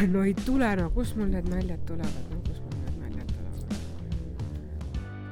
[0.12, 3.76] no ei tule, no kust mul need naljad tulevad, no kust mul need naljad tulevad?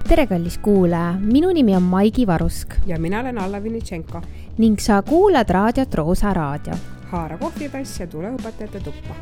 [0.09, 4.23] tere, kallis kuulaja, minu nimi on Maigi Varusk ja mina olen Alla Vinitšenko.
[4.59, 6.75] ning sa kuulad raadiot Roosa Raadio.
[7.11, 9.15] haara kohvitass ja tule õpetajate tuppa.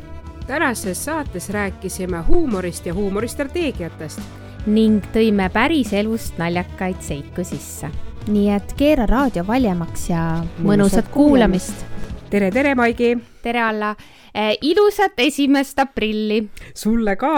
[0.47, 4.19] tänases saates rääkisime huumorist ja huumoristrateegiatest.
[4.65, 7.89] ning tõime päriselust naljakaid seiku sisse.
[8.27, 11.85] nii et keera raadio valjemaks ja mõnusat kuulamist.
[12.29, 13.17] tere, tere, Maigi!
[13.43, 13.95] tere, Alla!
[14.61, 16.43] Ilusat esimest aprilli!
[16.73, 17.33] sulle ka!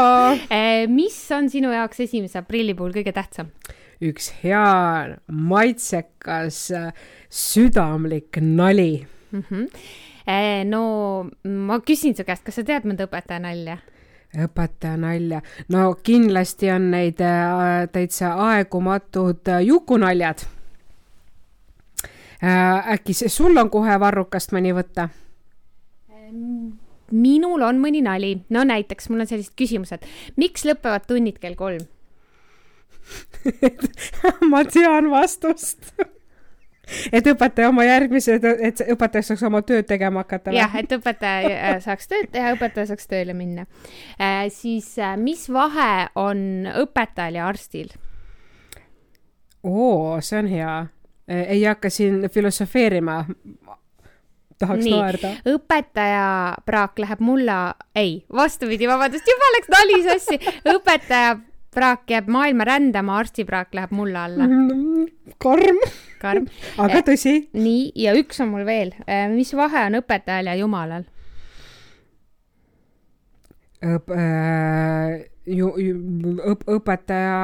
[0.90, 3.52] mis on sinu jaoks esimese aprilli puhul kõige tähtsam?
[4.02, 6.72] üks hea, maitsekas,
[7.30, 9.44] südamlik nali mm.
[9.50, 10.66] -hmm.
[10.70, 13.78] no ma küsin su käest, kas sa tead mõnda õpetaja nalja?
[14.38, 20.46] õpetaja nalja, no kindlasti on neid äh, täitsa aegumatud äh, jukunaljad
[22.44, 22.94] äh,.
[22.94, 25.10] äkki sul on kohe varrukast mõni võtta?
[27.12, 30.06] Minul on mõni nali, no näiteks mul on sellised küsimused,
[30.40, 31.84] miks lõpevad tunnid kell kolm
[34.52, 35.92] ma tean vastust
[37.14, 40.54] et õpetaja oma järgmise, et õpetaja saaks oma tööd tegema hakata.
[40.56, 43.68] jah, et õpetaja äh, saaks tööd teha, õpetaja saaks tööle minna
[44.20, 44.48] äh,.
[44.54, 47.94] siis äh, mis vahe on õpetajal ja arstil?
[49.64, 50.76] oo, see on hea.
[51.28, 53.24] ei hakka siin filosofeerima.
[54.62, 54.96] Tahaks Nii.
[54.96, 55.32] naerda.
[55.52, 56.26] õpetaja
[56.68, 57.62] praak läheb mulla,
[57.98, 60.40] ei, vastupidi, vabandust, juba läks nali sassi.
[60.76, 61.40] õpetaja
[61.72, 64.48] praak jääb maailma rändama, arsti praak läheb mulla alla.
[65.42, 65.82] karm.
[66.22, 66.48] karm.
[66.82, 67.38] aga tõsi.
[67.54, 68.94] nii, ja üks on mul veel.
[69.36, 71.08] mis vahe on õpetajal ja jumalal?
[73.82, 75.96] õp- äh,, ju, ju,
[76.54, 77.38] õp, õpetaja,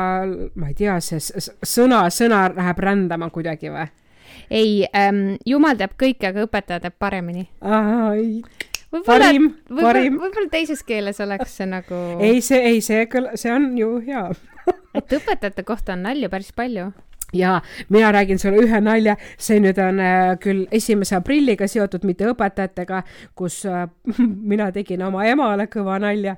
[0.55, 1.21] ma ei tea, see
[1.65, 3.87] sõna, sõna läheb rändama kuidagi või?
[4.49, 7.47] Ei ähm,, jumal teab kõike, aga õpetaja teab paremini.
[8.93, 9.31] võib-olla,
[9.81, 10.19] parim.
[10.21, 12.03] võib-olla teises keeles oleks see nagu.
[12.23, 14.29] ei, see, ei, see see on ju hea
[14.97, 16.91] et õpetajate kohta on nalju päris palju
[17.33, 22.27] ja mina räägin sulle ühe nalja, see nüüd on äh, küll esimese aprilliga seotud, mitte
[22.31, 23.01] õpetajatega,
[23.35, 23.83] kus äh,
[24.53, 26.37] mina tegin oma emale kõva nalja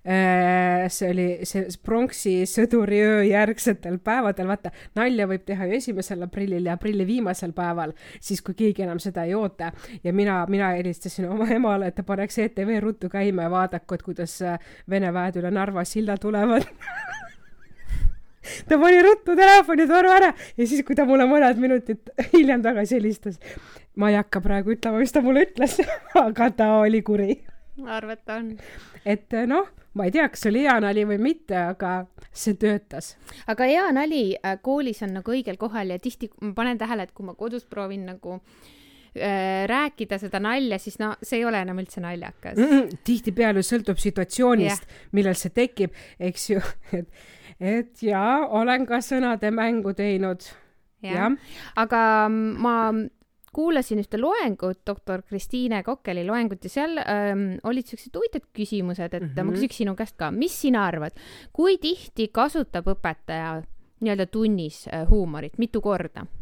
[0.00, 0.88] äh,.
[0.88, 6.78] see oli see pronksi sõduriöö järgsetel päevadel, vaata nalja võib teha ju esimesel aprillil ja
[6.78, 9.72] aprilli viimasel päeval, siis kui keegi enam seda ei oota.
[10.04, 14.02] ja mina, mina helistasin oma emale, et ta paneks ETV ruttu käima ja vaadaku, et
[14.08, 14.38] kuidas
[14.90, 16.64] Vene väed üle Narva silla tulevad
[18.68, 23.40] ta pani ruttu telefonitoru ära ja siis, kui ta mulle mõned minutid hiljem tagasi helistas,
[23.96, 25.78] ma ei hakka praegu ütlema, mis ta mulle ütles
[26.26, 27.36] aga ta oli kuri.
[27.80, 28.50] ma arvan, et ta on.
[29.04, 31.94] et noh, ma ei tea, kas see oli hea nali või mitte, aga
[32.32, 33.14] see töötas.
[33.50, 37.16] aga hea nali äh, koolis on nagu õigel kohal ja tihti ma panen tähele, et
[37.16, 38.76] kui ma kodus proovin nagu äh,
[39.66, 42.70] rääkida seda nalja, siis no see ei ole enam üldse naljakas mm.
[42.70, 46.60] -mm, tihtipeale sõltub situatsioonist, millal see tekib, eks ju,
[46.92, 47.08] et
[47.60, 50.44] et jaa, olen ka sõnademängu teinud.
[51.04, 51.32] jah,
[51.76, 52.74] aga ma
[53.52, 59.22] kuulasin ühte loengut, doktor Kristiine Kokkeli loengut ja seal ähm, olid siuksed huvitavad küsimused, et
[59.22, 59.44] mm -hmm.
[59.44, 61.18] ma küsiks sinu käest ka, mis sina arvad,
[61.52, 63.62] kui tihti kasutab õpetaja
[64.00, 66.39] nii-öelda tunnis äh, huumorit, mitu korda äh,?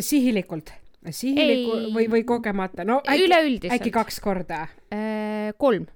[0.00, 0.72] Sihilikult,
[1.10, 5.54] sihilikult või, või kogemata, no äkki, äkki kaks korda äh,?
[5.58, 5.86] kolm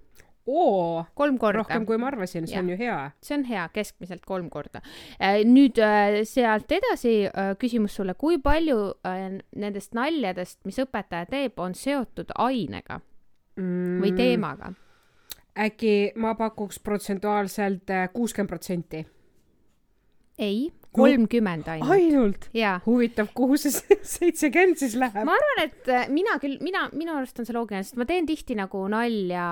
[0.47, 1.59] oo, kolm korda.
[1.63, 2.63] rohkem kui ma arvasin, see ja.
[2.63, 2.99] on ju hea.
[3.25, 4.83] see on hea, keskmiselt kolm korda.
[5.49, 5.81] nüüd
[6.29, 7.17] sealt edasi
[7.61, 8.79] küsimus sulle, kui palju
[9.57, 13.01] nendest naljadest, mis õpetaja teeb, on seotud ainega
[13.57, 13.99] mm.
[14.05, 14.75] või teemaga?
[15.55, 19.05] äkki ma pakuks protsentuaalselt kuuskümmend protsenti?
[20.39, 21.91] ei, kolmkümmend ainult.
[21.91, 22.49] ainult?
[22.87, 23.73] huvitav, kuhu see
[24.17, 25.25] seitsekümmend siis läheb?
[25.27, 28.57] ma arvan, et mina küll, mina, minu arust on see loogiline, sest ma teen tihti
[28.59, 29.49] nagu nalja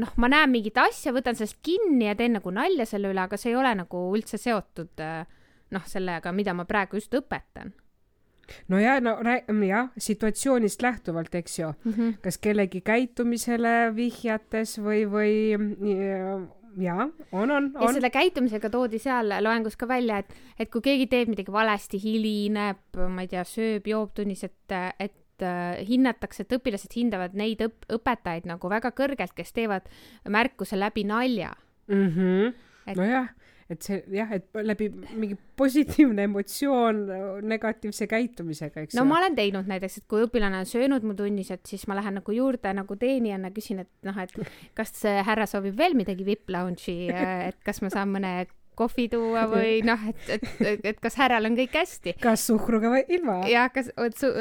[0.00, 3.38] noh, ma näen mingit asja, võtan sellest kinni ja teen nagu nalja selle üle, aga
[3.40, 5.04] see ei ole nagu üldse seotud
[5.72, 7.72] noh, sellega, mida ma praegu just õpetan.
[8.68, 9.16] no ja no
[9.66, 12.16] jah, situatsioonist lähtuvalt, eks ju mm, -hmm.
[12.24, 15.32] kas kellegi käitumisele vihjates või, või
[16.80, 17.82] jaa, on, on, on.
[17.82, 22.00] ja selle käitumisega toodi seal loengus ka välja, et, et kui keegi teeb midagi valesti,
[22.02, 27.62] hilineb, ma ei tea, sööb, joob tunnis, et, et et hinnatakse, et õpilased hindavad neid
[27.64, 29.88] õp-, õpetajaid nagu väga kõrgelt, kes teevad
[30.28, 31.54] märkuse läbi nalja
[31.88, 32.08] mm.
[32.08, 32.52] -hmm.
[32.86, 32.96] Et...
[32.96, 33.28] nojah,
[33.74, 37.02] et see jah, et läbi mingi positiivne emotsioon
[37.48, 41.52] negatiivse käitumisega, eks no ma olen teinud näiteks, et kui õpilane on söönud mu tunnis,
[41.54, 44.34] et siis ma lähen nagu juurde nagu teenijana, küsin, et noh, et
[44.78, 48.34] kas härra soovib veel midagi VIP lounge'i, et kas ma saan mõne
[48.78, 52.16] kohvi tuua või noh, et, et, et, et kas härral on kõik hästi.
[52.22, 53.40] kas suhkruga või ilma?
[53.50, 54.34] jah, kas, vot su-,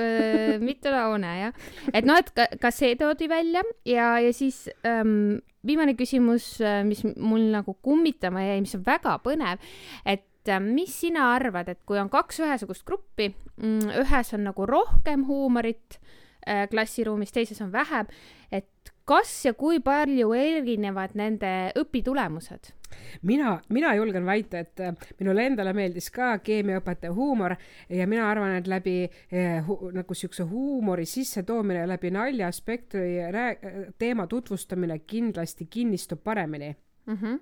[0.63, 1.69] mitte laune jah.
[1.93, 6.55] et noh, et ka, ka see toodi välja ja, ja siis ähm, viimane küsimus,
[6.87, 9.61] mis mul nagu kummitama jäi, mis on väga põnev,
[10.05, 13.31] et äh, mis sina arvad, et kui on kaks ühesugust gruppi,
[13.61, 15.99] ühes on nagu rohkem huumorit
[16.47, 18.09] äh, klassiruumis, teises on vähem,
[18.51, 22.73] et kas ja kui palju erinevad nende õpitulemused?
[23.21, 27.55] mina, mina julgen väita, et äh, minule endale meeldis ka keemiaõpetaja huumor
[27.89, 34.27] ja mina arvan, et läbi eh, hu, nagu siukse huumori sissetoomine läbi naljaspektri rää- teema
[34.27, 36.75] tutvustamine kindlasti kinnistub paremini
[37.05, 37.39] Mm -hmm.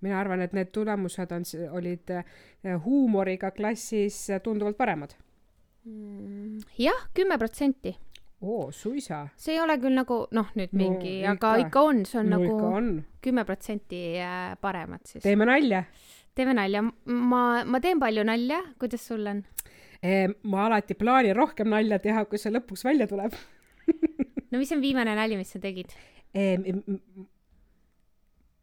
[0.00, 2.10] mina arvan, et need tulemused on, olid
[2.84, 5.10] huumoriga klassis tunduvalt paremad.
[6.78, 7.96] jah, kümme protsenti.
[8.40, 9.24] oo, suisa.
[9.36, 11.32] see ei ole küll nagu noh, nüüd No mingi ikka.
[11.34, 12.58] aga ikka on, see on no nagu
[13.24, 15.22] kümme protsenti äh, paremad siis.
[15.22, 15.84] teeme nalja.
[16.34, 19.44] teeme nalja, ma, ma teen palju nalja, kuidas sul on?
[20.46, 23.34] ma alati plaanin rohkem nalja teha, kui see lõpuks välja tuleb.
[24.52, 25.90] no mis on viimane nali, mis sa tegid?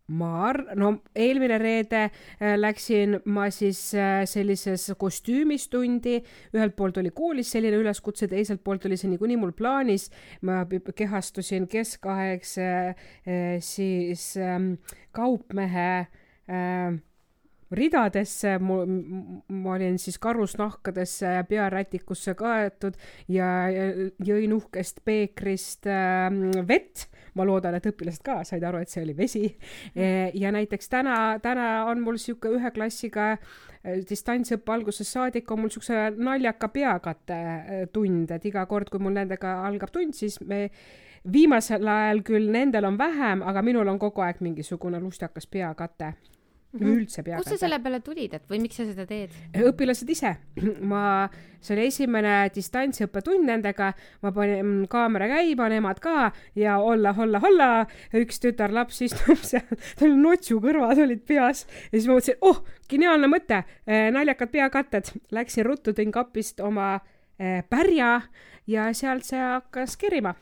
[0.08, 6.20] Ma ar-, no eelmine reede äh, läksin ma siis äh, sellises kostüümis tundi,
[6.54, 10.10] ühelt poolt oli koolis selline üleskutse, teiselt poolt oli see niikuinii mul plaanis.
[10.46, 10.64] ma
[10.96, 14.76] kehastusin keskaegse äh, siis ähm,
[15.16, 15.90] kaupmehe
[17.72, 22.98] ridadesse, ma olin siis karusnahkadesse ja pearätikusse kaetud
[23.28, 23.48] ja
[24.26, 26.30] jõin uhkest peekrist äh,
[26.68, 27.08] vett.
[27.36, 29.46] Ma loodan, et õpilased ka said aru, et see oli vesi.
[30.34, 35.74] ja näiteks täna, täna on mul sihuke ühe klassiga äh, distantsõppe algusest saadik on mul
[35.74, 40.70] siukse naljaka peakatte äh, tund, et iga kord, kui mul nendega algab tund, siis me
[41.32, 46.14] viimasel ajal küll nendel on vähem, aga minul on kogu aeg mingisugune lustakas peakate
[46.76, 46.92] Mhm.
[46.92, 49.32] üldse kust sa selle peale tulid, et või miks sa seda teed?
[49.56, 50.34] õpilased ise,
[50.92, 51.30] ma,
[51.64, 53.94] see oli esimene distantsõppetund nendega,
[54.26, 57.70] ma panin kaamera käima, nemad ka ja olla, olla, olla,
[58.20, 61.64] üks tütarlaps istub seal, tal notsu kõrvad olid peas.
[61.92, 62.60] Ja siis ma mõtlesin, oh,
[62.92, 66.98] geniaalne mõte, naljakad peakatted, läksin ruttu, tõin kapist oma
[67.40, 68.18] eh, pärja
[68.68, 70.36] ja sealt see hakkas kerima.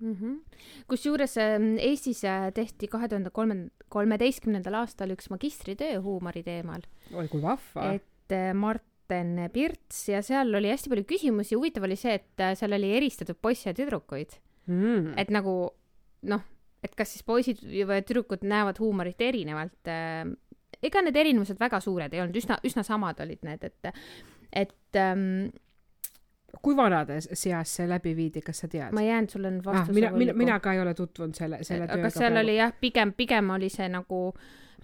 [0.00, 0.36] Mhm.
[0.88, 6.80] kusjuures ähm, Eestis äh, tehti kahe tuhande kolme, kolmeteistkümnendal aastal üks magistritöö huumori teemal,
[7.14, 7.92] oi kui vahva.
[7.94, 12.54] et äh, Marten Pirts ja seal oli hästi palju küsimusi, huvitav oli see, et äh,
[12.56, 14.38] seal oli eristatud poisse ja tüdrukuid,
[14.70, 15.14] Mm.
[15.18, 15.70] et nagu
[16.30, 16.42] noh,
[16.84, 19.88] et kas siis poisid või tüdrukud näevad huumorit erinevalt
[20.82, 23.90] ega need erinevused väga suured ei olnud, üsna, üsna samad olid need, et,
[24.52, 25.50] et ähm,
[26.62, 28.92] kui vanade seas see läbi viidi, kas sa tead?
[28.96, 30.38] ma jään sulle nüüd ah, vastuse mina, mina, võlgu.
[30.44, 32.00] mina ka ei ole tutvunud selle, selle tööga.
[32.00, 34.22] aga seal oli jah, pigem, pigem oli see nagu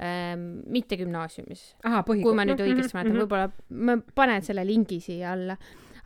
[0.00, 1.64] ähm, mitte gümnaasiumis,
[2.06, 3.20] kui ma nüüd õigesti mäletan, Mhm.
[3.24, 5.56] võib-olla ma panen selle lingi siia alla,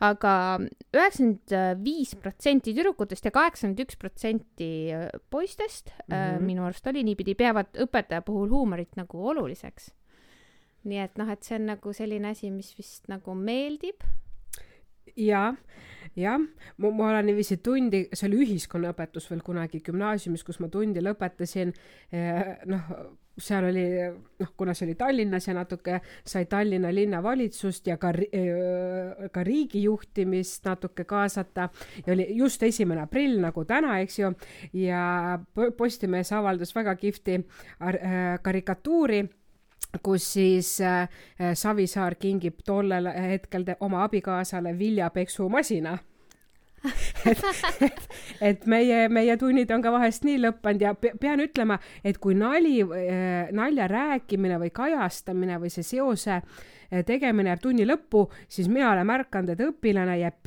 [0.01, 0.33] aga
[0.95, 4.69] üheksakümmend viis protsenti tüdrukutest ja kaheksakümmend üks protsenti
[5.29, 6.35] poistest mm, -hmm.
[6.37, 6.45] Mhm.
[6.45, 9.91] minu arust oli niipidi, peavad õpetaja puhul huumorit nagu oluliseks.
[10.83, 14.01] nii et noh, et see on nagu selline asi, mis vist nagu meeldib.
[15.15, 15.53] ja,
[16.15, 16.39] jah,
[16.77, 21.73] ma, ma olen niiviisi tundi, see oli ühiskonnaõpetus veel kunagi gümnaasiumis, kus ma tundi lõpetasin.
[22.71, 22.93] noh,
[23.41, 23.83] seal oli,
[24.41, 28.11] noh, kuna see oli Tallinnas ja natuke sai Tallinna linnavalitsust ja ka,
[29.31, 31.69] ka riigi juhtimist natuke kaasata.
[32.05, 34.33] Ja oli just esimene aprill nagu täna, eks ju,
[34.83, 39.23] ja Po- Postimees avaldas väga kihvti äh, karikatuuri
[40.03, 41.09] kus siis äh,
[41.53, 45.97] Savisaar kingib tollel hetkel oma abikaasale viljapeksumasina.
[47.29, 47.41] et,
[47.85, 48.05] et,
[48.41, 52.33] et meie, meie tunnid on ka vahest nii lõppenud ja pe- pean ütlema, et kui
[52.33, 52.79] nali,
[53.53, 56.71] nalja rääkimine või kajastamine või see seose äh,
[57.05, 60.39] tegemine jääb tunni lõppu, siis mina olen märganud, et õpilane jääb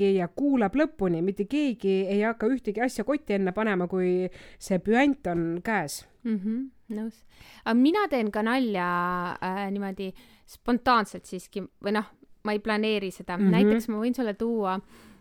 [0.00, 4.28] pinki ja kuulab lõpuni, mitte keegi ei hakka ühtegi asja kotti enne panema, kui
[4.58, 6.06] see püant on käes.
[6.24, 6.38] mm.
[6.38, 7.24] -hmm, nõus.
[7.64, 10.12] aga mina teen ka nalja äh, niimoodi
[10.46, 12.04] spontaanselt siiski või noh,
[12.44, 13.44] ma ei planeeri seda mm.
[13.44, 13.50] -hmm.
[13.50, 14.80] näiteks ma võin sulle tuua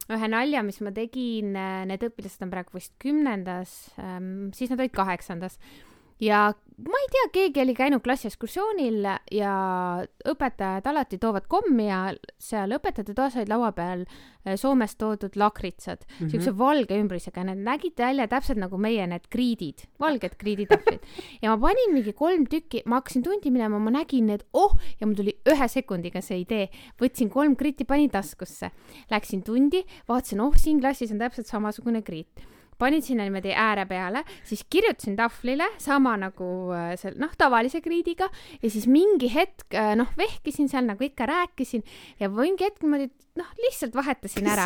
[0.09, 1.53] ühe nalja, mis ma tegin,
[1.85, 5.59] need õpilased on praegu vist kümnendas ähm,, siis nad olid kaheksandas
[6.19, 6.49] ja
[6.87, 9.03] ma ei tea, keegi oli käinud klassiekskursioonil
[9.35, 9.53] ja
[10.31, 11.99] õpetajad alati toovad kommi ja
[12.39, 16.05] seal õpetajate toas olid laua peal äh, Soomest toodud lakritsad.
[16.05, 16.29] Mm, -hmm.
[16.31, 21.03] siukse valge ümbrisega, need nägid välja täpselt nagu meie need kriidid, valged kriiditahvlid.
[21.43, 25.07] ja ma panin mingi kolm tükki, ma hakkasin tundi minema, ma nägin need, oh, ja
[25.07, 26.69] mul tuli ühe sekundiga see idee,
[27.01, 28.71] võtsin kolm kriiti, panin taskusse,
[29.11, 32.47] läksin tundi, vaatasin, oh, siin klassis on täpselt samasugune kriit
[32.79, 38.29] panin sinna niimoodi ääre peale, siis kirjutasin tahvlile sama nagu äh, seal noh, tavalise kriidiga
[38.61, 41.83] ja siis mingi hetk äh, noh, vehkisin seal nagu ikka rääkisin
[42.19, 43.09] ja mingi hetk niimoodi
[43.39, 44.65] noh, lihtsalt vahetasin ära.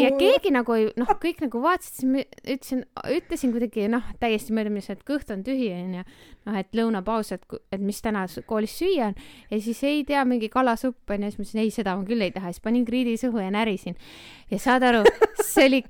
[0.00, 2.82] ja keegi nagu noh, kõik nagu vaatasid, siis ma ütlesin,
[3.18, 6.04] ütlesin kuidagi noh, täiesti möödaminnes, et kõht on tühi onju.
[6.48, 9.16] noh, et lõunapaus, et, et mis täna koolis süüa on
[9.50, 12.34] ja siis ei tea, mingi kalasupp onju, siis ma ütlesin ei, seda ma küll ei
[12.34, 13.96] taha, siis panin kriidi suhu ja närisin.
[14.50, 15.04] ja saad aru,
[15.44, 15.84] see oli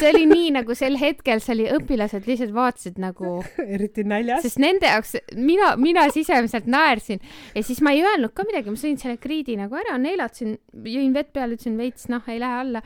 [0.00, 3.38] see oli nii nagu sel hetkel, see oli, õpilased lihtsalt vaatasid nagu.
[3.66, 4.44] eriti näljas.
[4.46, 7.22] sest nende jaoks, mina, mina sisemiselt naersin
[7.54, 10.56] ja siis ma ei öelnud ka midagi, ma sõin selle kriidi nagu ära, neelatasin,
[10.88, 12.84] jõin vett peale, ütlesin veits, noh, ei lähe alla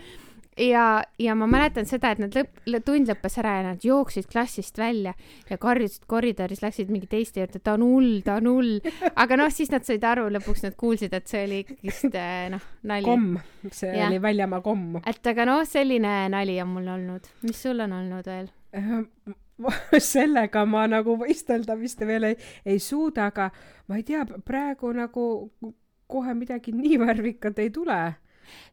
[0.56, 4.78] ja, ja ma mäletan seda, et nad lõpp, tund lõppes ära ja nad jooksid klassist
[4.80, 5.12] välja
[5.50, 8.74] ja karjusid koridoris, läksid mingi teiste juurde, ta on hull, ta on hull.
[9.14, 12.68] aga noh, siis nad said aru, lõpuks nad kuulsid, et see oli ikkagist eh, noh,
[12.88, 13.08] nali.
[13.08, 14.10] komm, see ja.
[14.10, 15.00] oli väljamaa komm.
[15.04, 17.32] et aga noh, selline nali on mul olnud.
[17.46, 18.52] mis sul on olnud veel?
[20.12, 22.36] sellega ma nagu võistelda vist veel ei,
[22.68, 23.50] ei suuda, aga
[23.88, 25.26] ma ei tea, praegu nagu
[26.06, 27.98] kohe midagi nii värvikat ei tule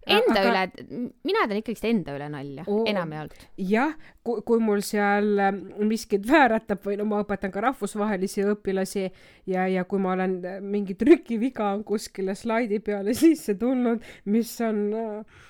[0.03, 0.49] Enda aga...
[0.49, 3.35] üle, mina teen ikkagist enda üle nalja oh,, enamjaolt.
[3.61, 3.93] jah,
[4.25, 9.05] kui, kui mul seal ähm, miskit vääratab või no ma õpetan ka rahvusvahelisi õpilasi
[9.51, 14.03] ja, ja kui ma olen, äh, mingi trükiviga on kuskile slaidi peale sisse tulnud,
[14.33, 15.41] mis on äh,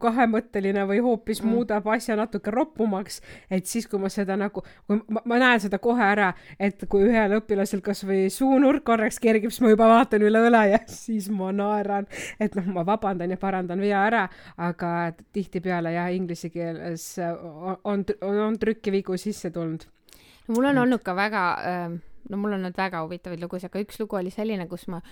[0.00, 1.50] kahemõtteline või hoopis mm.
[1.52, 3.20] muudab asja natuke roppumaks,
[3.52, 6.30] et siis, kui ma seda nagu, kui ma, ma näen seda kohe ära,
[6.60, 10.80] et kui ühel õpilasel kasvõi suunurk korraks kergib, siis ma juba vaatan üle õla ja
[11.04, 12.08] siis ma naeran,
[12.40, 14.22] et noh, ma vabandan ja parandan vea ära,
[14.56, 14.94] aga
[15.34, 17.76] tihtipeale jah, inglise keeles on,
[18.22, 19.84] on, on trükkivigu sisse tulnud.
[20.48, 21.44] mul on olnud ka väga,
[22.30, 25.02] no mul on olnud väga huvitavaid lugusid, aga üks lugu oli selline, kus ma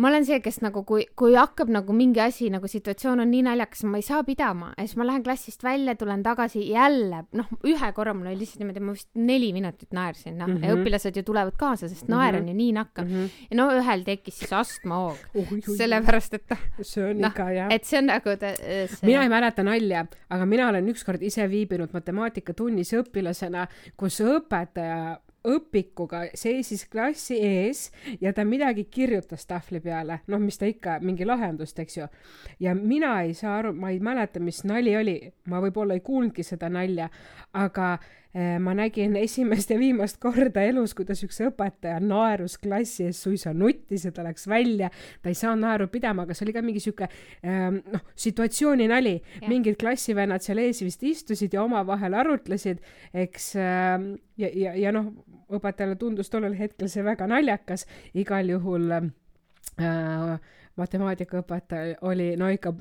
[0.00, 3.42] ma olen see, kes nagu, kui, kui hakkab nagu mingi asi nagu situatsioon on nii
[3.48, 7.50] naljakas, ma ei saa pidama ja siis ma lähen klassist välja, tulen tagasi jälle, noh,
[7.66, 10.74] ühe korra mul oli lihtsalt niimoodi, ma vist neli minutit naersin, noh mm -hmm., ja
[10.74, 10.82] mhm.
[10.82, 12.16] õpilased ju tulevad kaasa, sest mm -hmm.
[12.16, 13.14] naer on ju nii nakkav mm.
[13.14, 13.46] -hmm.
[13.50, 16.58] ja no ühel tekkis siis astmahoog uh,, sellepärast et noh.
[16.82, 17.72] see on no, ikka jah.
[17.72, 19.06] et see on nagu ta, see...
[19.06, 23.66] mina ei mäleta nalja, aga mina olen ükskord ise viibinud matemaatikatunnis õpilasena,
[23.96, 27.86] kus õpetaja õpikuga seisis klassi ees
[28.20, 32.08] ja ta midagi kirjutas tahvli peale, noh, mis ta ikka, mingi lahendust, eks ju.
[32.60, 35.18] ja mina ei saa aru, ma ei mäleta, mis nali oli,
[35.48, 37.08] ma võib-olla ei kuulnudki seda nalja,
[37.56, 37.94] aga
[38.34, 43.54] eh, ma nägin esimest ja viimast korda elus, kuidas üks õpetaja naerus klassi ees, suisa
[43.56, 44.92] nuttis ja ta läks välja,
[45.22, 49.16] ta ei saanud naeru pidama, aga see oli ka mingi sihuke eh, noh, situatsiooni nali,
[49.48, 52.84] mingid klassivennad seal ees vist istusid ja omavahel arutlesid,
[53.24, 55.14] eks eh, ja, ja, ja noh,
[55.50, 60.38] õpetajale tundus tollel hetkel see väga naljakas, igal juhul äh,
[60.80, 62.74] matemaatikaõpetaja oli no ikka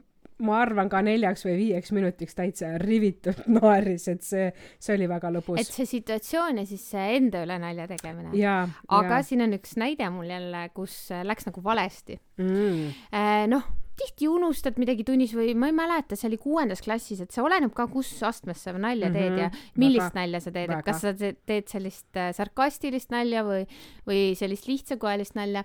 [0.46, 4.48] ma arvan ka neljaks või viieks minutiks täitsa rivitult naeris, et see,
[4.80, 5.60] see oli väga lõbus.
[5.60, 8.32] et see situatsioon ja siis see enda üle nalja tegemine.
[8.32, 9.22] aga ja.
[9.26, 12.90] siin on üks näide mul jälle, kus läks nagu valesti mm..
[13.12, 13.68] Äh, noh
[14.00, 17.74] tihti unustad midagi tunnis või ma ei mäleta, see oli kuuendas klassis, et see oleneb
[17.76, 19.42] ka, kus astmes sa nalja teed mm -hmm.
[19.42, 19.84] ja mhm.
[19.84, 23.64] millist väga, nalja sa teed, et kas sa teed sellist äh, sarkastilist nalja või,
[24.08, 25.64] või sellist lihtsakoelist nalja.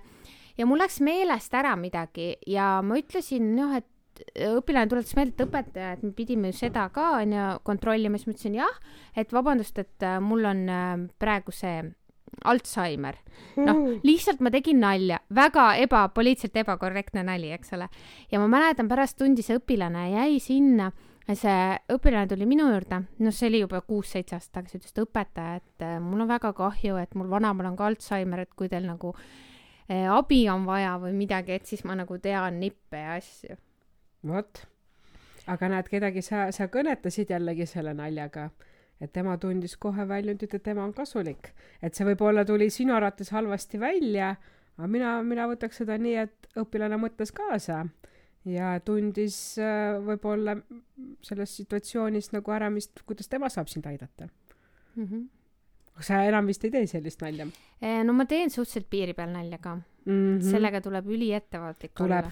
[0.57, 3.85] ja mul läks meelest ära midagi ja ma ütlesin, noh, et
[4.39, 8.35] õpilane tuletas meelde, et õpetaja, et me pidime ju seda ka onju kontrollima, siis ma
[8.35, 8.79] ütlesin jah,
[9.15, 11.83] et vabandust, et äh, mul on äh, praegu see
[12.43, 13.17] Alzheimer.
[13.57, 17.89] noh, lihtsalt ma tegin nalja, väga eba, poliitiliselt ebakorrektne nali, eks ole.
[18.31, 20.91] ja ma mäletan, pärast tundi see õpilane jäi sinna,
[21.33, 21.55] see
[21.95, 25.87] õpilane tuli minu juurde, noh, see oli juba kuus-seitse aastat tagasi, ütles, et õpetaja, et
[25.87, 29.15] äh, mul on väga kahju, et mul vanaemal on ka Alzheimer, et kui teil nagu
[29.15, 33.57] äh, abi on vaja või midagi, et siis ma nagu tean nippe ja asju.
[34.27, 34.65] vot,
[35.47, 38.49] aga näed, kedagi sa, sa kõnetasid jällegi selle naljaga
[39.01, 41.51] et tema tundis kohe väljundit, et tema on kasulik.
[41.81, 44.35] et see võib-olla tuli sinu arvates halvasti välja,
[44.77, 47.83] aga mina, mina võtaks seda nii, et õpilane mõtles kaasa
[48.45, 50.57] ja tundis äh, võib-olla
[51.25, 54.27] selles situatsioonis nagu ära, mis, kuidas tema saab sind aidata
[54.95, 55.05] mm.
[55.05, 55.27] -hmm.
[55.99, 57.47] sa enam vist ei tee sellist nalja?
[57.81, 60.11] Eh, no ma teen suhteliselt piiri peal nalja ka mm.
[60.11, 60.51] -hmm.
[60.51, 62.21] sellega tuleb üliettevaatlik olla.
[62.21, 62.31] tuleb,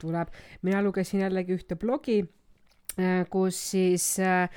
[0.00, 0.28] tuleb.
[0.62, 2.39] mina lugesin jällegi ühte blogi Äh,
[3.30, 4.48] kus siis äh,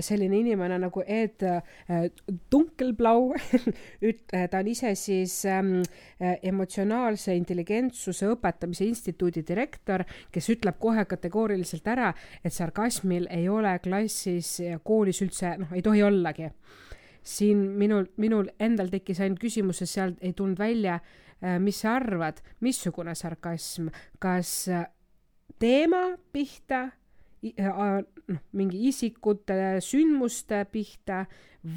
[0.00, 2.06] selline inimene nagu Ed äh,
[2.52, 3.34] Dunkelblau
[4.08, 5.80] üt-, ta on ise siis ähm,
[6.20, 12.12] emotsionaalse intelligentsuse õpetamise instituudi direktor, kes ütleb kohe kategooriliselt ära,
[12.44, 16.50] et sarkasmil ei ole klassis ja koolis üldse, noh, ei tohi ollagi.
[17.22, 20.98] siin minul, minul endal tekkis ainult küsimus, sest sealt ei tulnud välja,
[21.60, 24.70] mis sa arvad, missugune sarkasm, kas
[25.60, 26.86] teema pihta
[27.40, 31.24] noh, mingi isikute, sündmuste pihta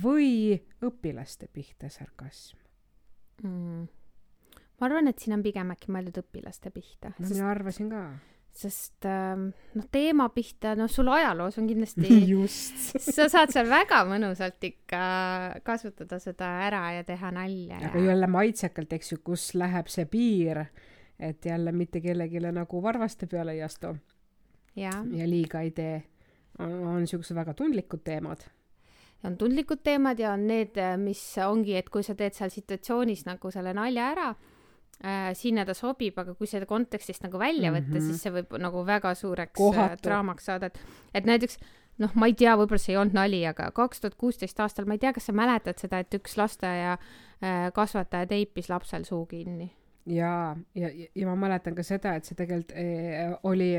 [0.04, 2.60] või õpilaste pihta sarkasm?
[3.44, 3.88] mm..
[4.80, 8.04] ma arvan, et siin on pigem äkki mõeldud õpilaste pihta no sest, mina arvasin ka.
[8.54, 12.96] sest ähm, noh, teema pihta, noh, sul ajaloos on kindlasti just.
[13.00, 15.04] sa saad seal väga mõnusalt ikka
[15.68, 20.08] kasutada seda ära ja teha nalja aga ja jälle maitsekalt, eks ju, kus läheb see
[20.12, 20.66] piir,
[21.20, 23.96] et jälle mitte kellelegi nagu varvaste peale ei astu
[24.76, 26.04] ja ja liiga ei tee.
[26.60, 28.46] on, on siuksed väga tundlikud teemad.
[29.24, 33.52] on tundlikud teemad ja on need, mis ongi, et kui sa teed seal situatsioonis nagu
[33.52, 37.98] selle nalja ära äh,, sinna ta sobib, aga kui seda kontekstist nagu välja võtta mm.
[37.98, 38.10] -hmm.
[38.10, 40.00] siis see võib nagu väga suureks Kohatu.
[40.00, 40.80] äh, draamaks saada, et,
[41.14, 41.60] et näiteks
[42.02, 44.98] noh, ma ei tea, võib-olla see ei olnud nali, aga kaks tuhat kuusteist aastal, ma
[44.98, 49.72] ei tea, kas sa mäletad seda, et üks lasteaia äh, kasvataja teipis lapsel suu kinni.
[50.06, 53.70] ja, ja, ja ma mäletan ka seda, et see tegelikult eh, oli,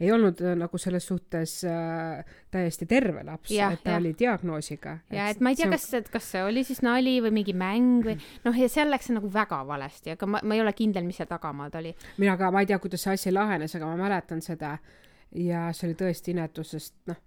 [0.00, 4.00] ei olnud eh, nagu selles suhtes äh, täiesti terve laps, et ta jah.
[4.00, 4.98] oli diagnoosiga.
[5.12, 8.18] ja et ma ei tea, kas, kas see oli siis nali või mingi mäng või
[8.46, 11.20] noh, ja seal läks see nagu väga valesti, aga ma, ma ei ole kindel, mis
[11.20, 11.94] seal tagamaad oli.
[12.22, 14.78] mina ka, ma ei tea, kuidas see asi lahenes, aga ma mäletan seda
[15.34, 17.20] ja see oli tõesti inetus, sest noh,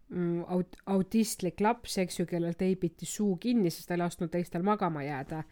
[0.55, 5.03] aut-, autistlik laps, eks ju, kellel teibiti suu kinni, sest ta ei lasknud teistel magama
[5.05, 5.43] jääda.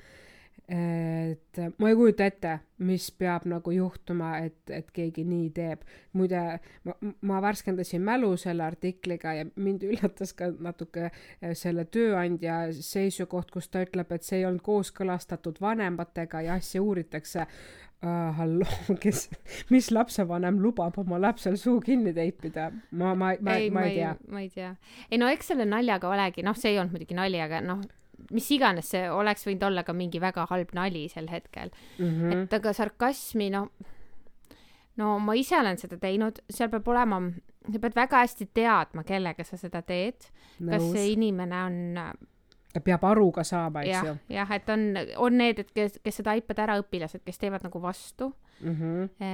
[0.65, 2.51] Et ma ei kujuta ette,
[2.85, 5.83] mis peab nagu juhtuma, et, et keegi nii teeb.
[6.17, 6.41] muide,
[6.87, 13.51] ma, ma värskendasin mälu selle artikliga ja mind üllatas ka natuke eh, selle tööandja seisukoht,
[13.53, 18.33] kus ta ütleb, et see ei olnud kooskõlastatud vanematega ja asja uuritakse uh,.
[18.39, 19.27] halloo, kes,
[19.69, 22.71] mis lapsevanem lubab oma lapsel suu kinni teipida?
[22.91, 24.15] ma, ma, ma, ma ei tea.
[24.31, 24.73] ma ei tea.
[25.11, 27.85] ei no eks selle naljaga olegi, noh, see ei olnud muidugi nali, aga noh,
[28.31, 32.21] mis iganes see oleks võinud olla ka mingi väga halb nali sel hetkel Mm mm.,
[32.21, 32.43] -hmm.
[32.43, 33.69] et aga sarkasmi, no,
[34.97, 37.21] no ma ise olen seda teinud, seal peab olema,
[37.71, 40.31] sa pead väga hästi teadma, kellega sa seda teed,
[40.69, 41.11] kas see.
[41.13, 41.99] inimene on
[42.73, 44.81] ta peab aru ka saama, eks ju., jah, et on,
[45.17, 49.25] on need, et kes, kes seda iPadi ära õpilased, kes teevad nagu vastu Mm -hmm.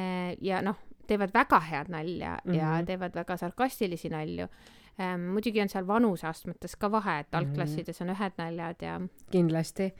[0.41, 0.75] Ja noh,
[1.07, 2.57] teevad väga head nalja mm -hmm.
[2.57, 2.85] ja Mhm.
[2.85, 4.47] teevad väga sarkastilisi nalju.
[5.33, 7.39] Muidugi on seal vanuseastmetes ka vahe, et Mhm.
[7.39, 9.93] algklassides on ühed naljad ja kindlasti.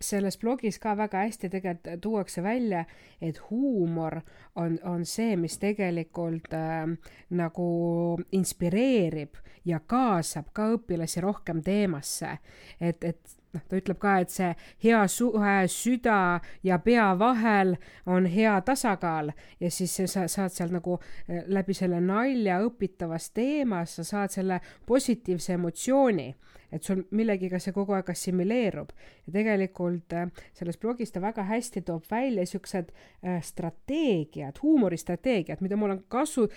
[0.00, 2.84] selles blogis ka väga hästi tegelikult tuuakse välja,
[3.20, 4.20] et huumor
[4.56, 6.96] on, on see, mis tegelikult äh,
[7.30, 12.38] nagu inspireerib ja kaasab ka õpilasi rohkem teemasse.
[12.80, 14.50] et, et noh, ta ütleb ka, et see
[14.84, 19.32] hea suhe süda ja pea vahel on hea tasakaal.
[19.60, 24.60] Ja siis sa saad seal nagu äh, läbi selle nalja õpitavas teemas, sa saad selle
[24.86, 26.32] positiivse emotsiooni
[26.72, 28.90] et sul millegiga see kogu aeg assimileerub.
[29.26, 35.78] Ja tegelikult äh, selles blogis ta väga hästi toob välja siuksed äh, strateegiad, huumoristrateegiad, mida
[35.80, 36.48] ma olen kasu-,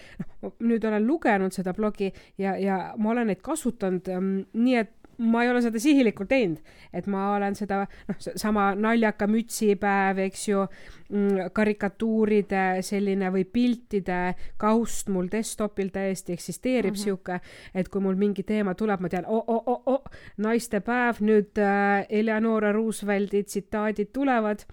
[0.42, 4.98] noh, nüüd olen lugenud seda blogi ja, ja ma olen neid kasutanud ähm, nii, et
[5.22, 6.60] ma ei ole seda sihilikult teinud,
[6.94, 14.22] et ma olen seda noh, sama naljaka mütsipäev, eks ju mm,, karikatuuride selline või piltide
[14.62, 16.98] kaust mul desktopil täiesti eksisteerib mm.
[16.98, 17.04] -hmm.
[17.04, 17.40] sihuke,
[17.76, 22.06] et kui mul mingi teema tuleb, ma tean, oh, oh, oh, oh, naistepäev, nüüd äh,
[22.10, 24.66] Eleonora Roosevelti tsitaadid tulevad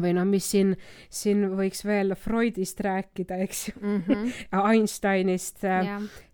[0.00, 0.74] või noh, mis siin,
[1.10, 4.32] siin võiks veel Freudist rääkida, eks ju, mm -hmm.
[4.72, 5.86] Einsteinist äh,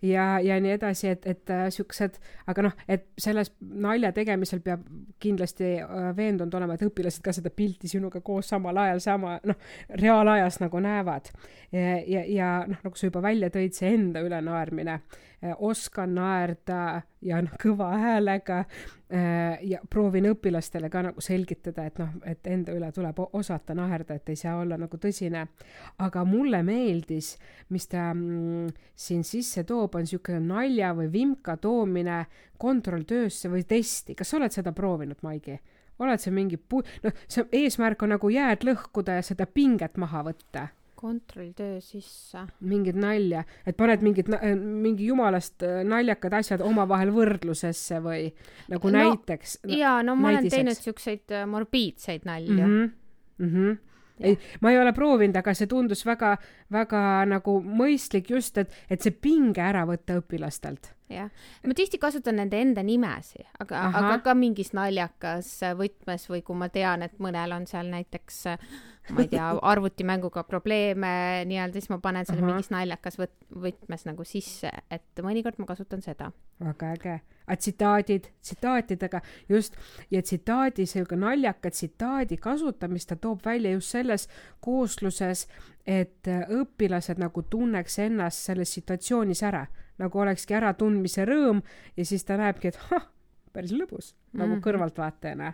[0.03, 4.85] ja ja, nii edasi, et, et äh, siuksed, aga noh, et selles nalja tegemisel peab
[5.23, 9.57] kindlasti äh, veendunud olema, et õpilased ka seda pilti sinuga koos samal ajal sama noh,
[9.89, 11.31] reaalajas nagu näevad.
[11.73, 15.01] ja, ja, ja noh, nagu sa juba välja tõid, see enda üle naermine,
[15.59, 22.13] oskan naerda ja noh, kõva häälega äh, ja proovin õpilastele ka nagu selgitada, et noh,
[22.29, 25.47] et enda üle tuleb osata naerda, et ei saa olla nagu tõsine.
[25.99, 27.37] aga mulle meeldis,
[27.71, 32.25] mis ta mm, siin sisse toob, on niisugune nalja või vimka toomine
[32.59, 34.15] kontrolltöösse või testi.
[34.15, 35.59] kas sa oled seda proovinud, Maigi?
[36.03, 40.25] oled sa mingi pu-, noh, see eesmärk on nagu jääd lõhkuda ja seda pinget maha
[40.27, 40.71] võtta
[41.03, 42.45] kontrolltöö sisse.
[42.61, 44.31] mingit nalja, et paned mingid,
[44.63, 48.29] mingi jumalast äh, naljakad asjad omavahel võrdlusesse või
[48.71, 49.77] nagu No, näiteks no,.
[49.79, 50.59] ja no ma olen näidiseks.
[50.59, 52.69] teinud siukseid äh, morbiidseid nalju mm.
[52.69, 52.91] -hmm.
[53.43, 53.79] Mm -hmm.
[54.23, 56.37] ei, ma ei ole proovinud, aga see tundus väga,
[56.73, 60.93] väga nagu mõistlik just, et, et see pinge ära võtta õpilastelt.
[61.13, 61.29] jah,
[61.69, 66.71] ma tihti kasutan nende enda nimesi, aga, aga ka mingis naljakas võtmes või kui ma
[66.73, 68.47] tean, et mõnel on seal näiteks
[69.11, 74.27] ma ei tea, arvutimänguga probleeme nii-öelda, siis ma panen selle mingis naljakas võt-, võtmes nagu
[74.29, 76.31] sisse, et mõnikord ma kasutan seda.
[76.63, 77.19] väga äge.
[77.53, 79.77] Aga tsitaadid, tsitaatidega just
[80.11, 84.29] ja tsitaadi, sihuke naljaka tsitaadi kasutamist ta toob välja just selles
[84.65, 85.47] koosluses,
[85.87, 89.67] et äh, õpilased nagu tunneks ennast selles situatsioonis ära
[90.01, 91.61] nagu olekski äratundmise rõõm
[91.97, 93.05] ja siis ta näebki, et hah,
[93.53, 94.63] päris lõbus mm nagu Mhm.
[94.65, 95.53] kõrvaltvaatajana.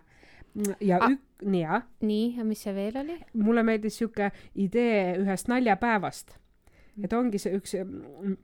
[0.81, 1.11] ja Ah.
[1.11, 3.17] ük-, nii jah nii, ja mis see veel oli?
[3.35, 6.37] mulle meeldis sihuke idee ühest naljapäevast.
[7.05, 7.77] Et ongi see üks,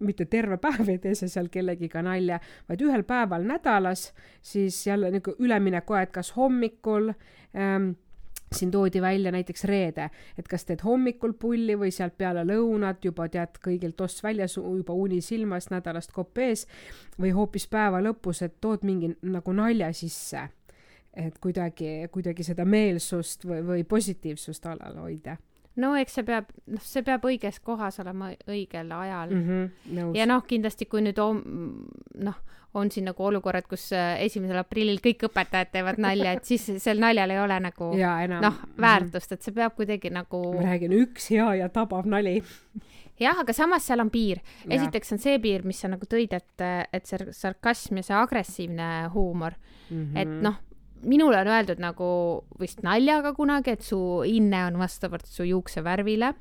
[0.05, 2.39] mitte terve päev ei tee sa seal kellegiga nalja,
[2.69, 4.13] vaid ühel päeval nädalas,
[4.43, 7.93] siis jälle niisugune üleminekuaeg, kas hommikul ähm,
[8.55, 13.29] siin toodi välja näiteks reede, et kas teed hommikul pulli või sealt peale lõunat juba
[13.29, 16.67] tead kõigil toss väljas, juba uni silmas, nädalast kopp ees
[17.21, 20.49] või hoopis päeva lõpus, et tood mingi nagu nalja sisse.
[21.15, 25.37] et kuidagi, kuidagi seda meelsust või, või positiivsust alal hoida
[25.77, 29.47] no eks see peab, noh, see peab õiges kohas olema õigel ajal mm.
[29.49, 31.43] -hmm, nõus ja noh, kindlasti kui nüüd om-
[32.15, 32.35] noh,
[32.75, 36.99] on siin nagu olukorrad, kus äh, esimesel aprillil kõik õpetajad teevad nalja, et siis sel
[36.99, 37.93] naljal ei ole nagu
[38.43, 42.43] noh, väärtust, et see peab kuidagi nagu ma räägin, üks hea ja tabav nali.
[43.21, 44.41] jah, aga samas seal on piir.
[44.69, 49.09] Esiteks on see piir, mis sa nagu tõid, et, et see sarkasm ja see agressiivne
[49.15, 49.55] huumor,
[49.91, 50.17] Mhm.
[50.17, 50.57] et noh,
[51.05, 52.07] minule on öeldud nagu
[52.61, 56.35] vist naljaga kunagi, et su hinne on vastavalt su juuksevärvile.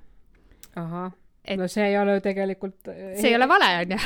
[0.75, 1.11] ahah
[1.45, 2.89] et- no see ei ole ju tegelikult.
[3.19, 3.97] see ei ole vale, onju.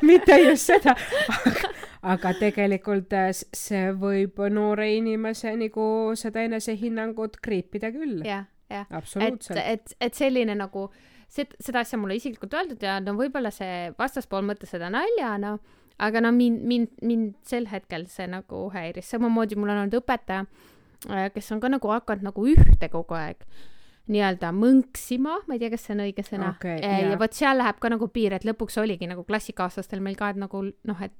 [0.08, 0.94] mitte just seda,
[2.02, 8.20] aga tegelikult äh, see võib noore inimese nagu seda enesehinnangut kriipida küll.
[8.26, 8.86] jah, jah.
[9.20, 10.88] et, et, et selline nagu,
[11.30, 15.56] seda asja mulle isiklikult öeldud ja no võib-olla see vastaspool mõtles seda naljana,
[15.98, 20.46] aga no mind, mind, mind sel hetkel see nagu häiris, samamoodi mul on olnud õpetaja,
[21.34, 23.44] kes on ka nagu hakanud nagu ühte kogu aeg
[24.10, 27.10] nii-öelda mõnksima, ma ei tea, kas see on õige sõna Okei, ja, jah.
[27.12, 30.40] ja vot seal läheb ka nagu piir, et lõpuks oligi nagu klassikaaslastel meil ka, et
[30.40, 31.14] nagu noh, et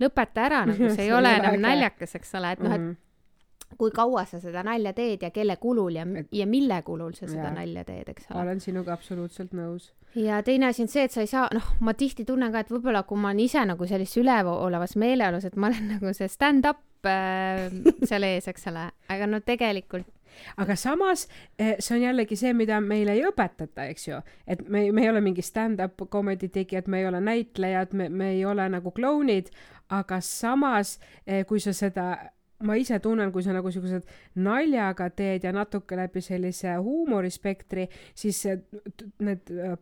[0.00, 2.96] lõpeta ära, nagu see ei ole enam naljakas, eks ole, et noh, et Mhm.
[3.78, 7.48] Kui kaua sa seda nalja teed ja kelle kulul ja, ja mille kulul sa seda
[7.48, 7.56] Jaa.
[7.60, 8.42] nalja teed, eks ole.
[8.42, 9.90] olen sinuga absoluutselt nõus.
[10.18, 12.72] ja teine asi on see, et sa ei saa, noh, ma tihti tunnen ka, et
[12.72, 17.06] võib-olla kui ma olen ise nagu sellises üleolevas meeleolus, et ma olen nagu see stand-up
[17.08, 17.68] äh,
[18.04, 20.08] seal ees, eks ole, aga no tegelikult
[20.56, 21.26] aga samas
[21.58, 25.10] eh, see on jällegi see, mida meile ei õpetata, eks ju, et me, me ei
[25.12, 29.50] ole mingi stand-up comedy tegijad, me ei ole näitlejad, me, me ei ole nagu klounid,
[29.90, 30.98] aga samas,
[31.48, 32.12] kui sa seda
[32.66, 34.06] ma ise tunnen, kui sa nagu siuksed
[34.44, 38.44] naljaga teed ja natuke läbi sellise huumorispektri, siis
[39.24, 39.76] need äh,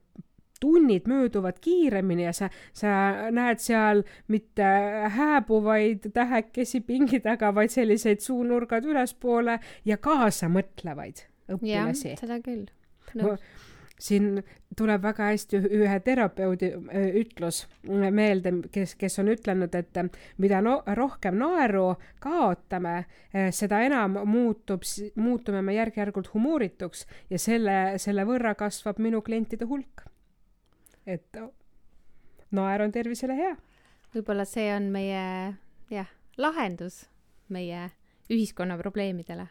[0.61, 2.91] tunnid mööduvad kiiremini ja sa, sa
[3.35, 4.67] näed seal mitte
[5.15, 12.67] hääbuvaid tähekesi pingi taga, vaid selliseid suunurgad ülespoole ja kaasamõtlevaid õpilasi., seda küll.
[13.17, 13.37] No,
[13.99, 14.43] siin
[14.79, 20.01] tuleb väga hästi üh- ühe terapeudi öö, ütlus meelde, kes, kes on ütelnud, et
[20.39, 23.05] mida no, rohkem naeru kaotame,
[23.55, 30.05] seda enam muutub, muutume me järk-järgult humoorituks ja selle, selle võrra kasvab minu klientide hulk.
[31.09, 31.39] et
[32.51, 33.55] naer on tervisele hea.
[34.15, 35.55] võib-olla see on meie
[35.91, 37.07] jah, lahendus
[37.49, 37.89] meie
[38.29, 39.49] ühiskonna probleemidele,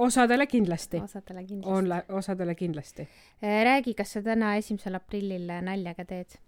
[0.00, 1.70] osadele kindlasti, osadele kindlasti.
[1.70, 3.08] on, osadele kindlasti.
[3.42, 6.38] räägi, kas sa täna, esimesel aprillil nalja ka teed?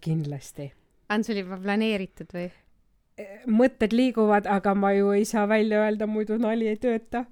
[0.00, 0.72] kindlasti
[1.12, 2.50] on sul juba planeeritud või?
[3.46, 7.24] mõtted liiguvad, aga ma ju ei saa välja öelda, muidu nali ei tööta.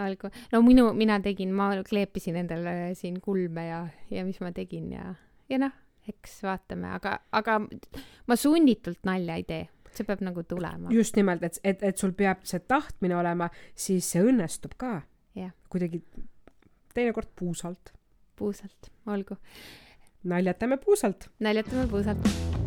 [0.00, 4.90] olgu, no minu, mina tegin, ma kleepisin endale siin kulme ja, ja mis ma tegin
[4.94, 5.12] ja,
[5.48, 5.74] ja noh,
[6.08, 7.58] eks vaatame, aga, aga
[8.26, 10.92] ma sunnitult nalja ei tee, see peab nagu tulema.
[10.94, 15.00] just nimelt, et, et, et sul peab see tahtmine olema, siis see õnnestub ka
[15.34, 15.52] Jah..
[15.68, 16.02] kuidagi
[16.94, 17.92] teinekord puusalt.
[18.36, 19.38] puusalt, olgu,
[20.24, 21.30] naljatame puusalt.
[21.40, 22.63] naljatame puusalt.